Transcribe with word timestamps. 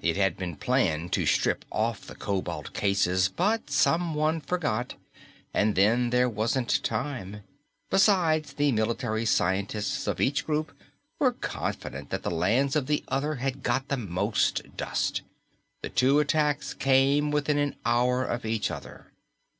It 0.00 0.16
had 0.16 0.36
been 0.36 0.54
planned 0.54 1.12
to 1.14 1.26
strip 1.26 1.64
off 1.72 2.06
the 2.06 2.14
cobalt 2.14 2.72
cases, 2.74 3.28
but 3.28 3.70
someone 3.72 4.40
forgot 4.40 4.94
and 5.52 5.74
then 5.74 6.10
there 6.10 6.28
wasn't 6.28 6.80
time. 6.84 7.40
Besides, 7.90 8.52
the 8.52 8.70
military 8.70 9.24
scientists 9.26 10.06
of 10.06 10.20
each 10.20 10.46
group 10.46 10.70
were 11.18 11.32
confident 11.32 12.10
that 12.10 12.22
the 12.22 12.30
lands 12.30 12.76
of 12.76 12.86
the 12.86 13.02
other 13.08 13.34
had 13.34 13.64
got 13.64 13.88
the 13.88 13.96
most 13.96 14.76
dust. 14.76 15.22
The 15.82 15.88
two 15.88 16.20
attacks 16.20 16.72
came 16.72 17.32
within 17.32 17.58
an 17.58 17.74
hour 17.84 18.22
of 18.24 18.44
each 18.46 18.70
other. 18.70 19.10